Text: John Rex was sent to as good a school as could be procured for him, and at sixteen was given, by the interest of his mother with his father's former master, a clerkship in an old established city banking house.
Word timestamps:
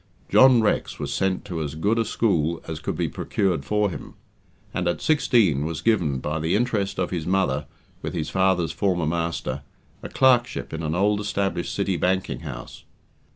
John 0.29 0.61
Rex 0.61 0.97
was 0.97 1.13
sent 1.13 1.45
to 1.45 1.61
as 1.61 1.75
good 1.75 1.99
a 1.99 2.05
school 2.05 2.59
as 2.67 2.79
could 2.79 2.95
be 2.97 3.07
procured 3.07 3.63
for 3.63 3.91
him, 3.91 4.15
and 4.73 4.87
at 4.87 4.99
sixteen 4.99 5.63
was 5.63 5.81
given, 5.83 6.17
by 6.17 6.39
the 6.39 6.55
interest 6.55 6.97
of 6.97 7.11
his 7.11 7.27
mother 7.27 7.67
with 8.01 8.15
his 8.15 8.31
father's 8.31 8.71
former 8.71 9.05
master, 9.05 9.61
a 10.01 10.09
clerkship 10.09 10.73
in 10.73 10.81
an 10.81 10.95
old 10.95 11.21
established 11.21 11.75
city 11.75 11.97
banking 11.97 12.39
house. 12.39 12.83